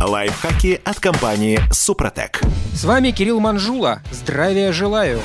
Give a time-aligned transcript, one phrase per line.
[0.00, 2.40] Лайфхаки от компании «Супротек».
[2.72, 4.00] С вами Кирилл Манжула.
[4.12, 5.20] Здравия желаю.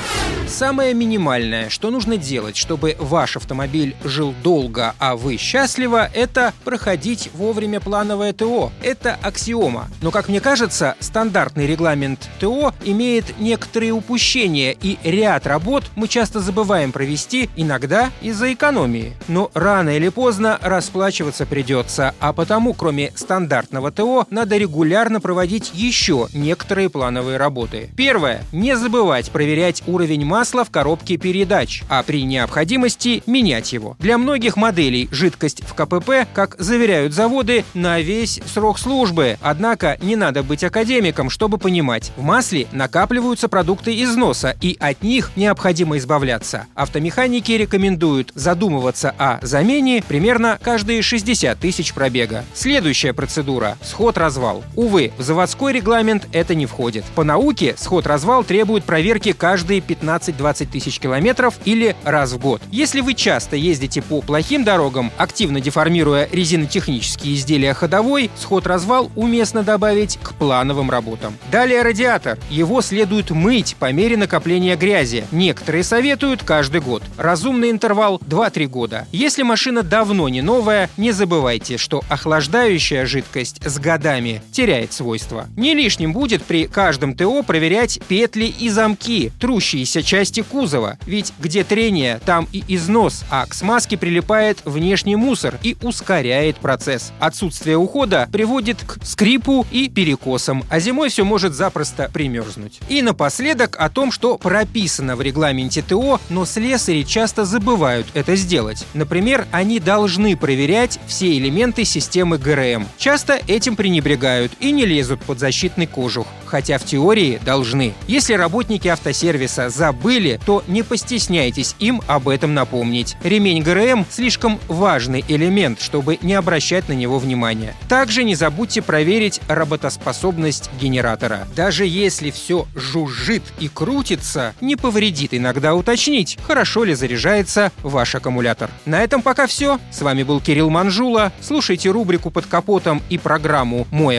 [0.48, 7.30] Самое минимальное, что нужно делать, чтобы ваш автомобиль жил долго, а вы счастливо, это проходить
[7.32, 8.72] вовремя плановое ТО.
[8.82, 9.88] Это аксиома.
[10.02, 16.40] Но, как мне кажется, стандартный регламент ТО имеет некоторые упущения, и ряд работ мы часто
[16.40, 19.14] забываем провести, иногда из-за экономии.
[19.28, 26.28] Но рано или поздно расплачиваться придется, а потому, кроме стандартного ТО, надо регулярно проводить еще
[26.32, 27.90] некоторые плановые работы.
[27.96, 28.42] Первое.
[28.50, 33.94] Не забывать проверять уровень масла в коробке передач, а при необходимости менять его.
[33.98, 39.36] Для многих моделей жидкость в КПП, как заверяют заводы, на весь срок службы.
[39.42, 45.32] Однако не надо быть академиком, чтобы понимать, в масле накапливаются продукты износа, и от них
[45.36, 46.66] необходимо избавляться.
[46.74, 52.44] Автомеханики рекомендуют задумываться о замене примерно каждые 60 тысяч пробега.
[52.54, 54.53] Следующая процедура– сход-развал.
[54.76, 57.04] Увы, в заводской регламент это не входит.
[57.14, 62.62] По науке сход-развал требует проверки каждые 15-20 тысяч километров или раз в год.
[62.70, 70.18] Если вы часто ездите по плохим дорогам, активно деформируя резинотехнические изделия ходовой, сход-развал уместно добавить
[70.22, 71.36] к плановым работам.
[71.50, 72.38] Далее радиатор.
[72.50, 75.24] Его следует мыть по мере накопления грязи.
[75.32, 77.02] Некоторые советуют каждый год.
[77.16, 79.06] Разумный интервал 2-3 года.
[79.12, 85.48] Если машина давно не новая, не забывайте, что охлаждающая жидкость с годами теряет свойства.
[85.56, 90.98] Не лишним будет при каждом ТО проверять петли и замки, трущиеся части кузова.
[91.06, 97.12] Ведь где трение, там и износ, а к смазке прилипает внешний мусор и ускоряет процесс.
[97.20, 102.80] Отсутствие ухода приводит к скрипу и перекосам, а зимой все может запросто примерзнуть.
[102.88, 108.86] И напоследок о том, что прописано в регламенте ТО, но слесари часто забывают это сделать.
[108.94, 112.86] Например, они должны проверять все элементы системы ГРМ.
[112.98, 117.94] Часто этим пренебрегают и не лезут под защитный кожух, хотя в теории должны.
[118.06, 123.16] Если работники автосервиса забыли, то не постесняйтесь им об этом напомнить.
[123.22, 127.74] Ремень ГРМ– слишком важный элемент, чтобы не обращать на него внимания.
[127.88, 131.46] Также не забудьте проверить работоспособность генератора.
[131.56, 138.70] Даже если все жужжит и крутится, не повредит иногда уточнить, хорошо ли заряжается ваш аккумулятор.
[138.84, 139.78] На этом пока все.
[139.90, 141.32] С вами был Кирилл Манжула.
[141.40, 144.18] Слушайте рубрику «Под капотом» и программу «Мой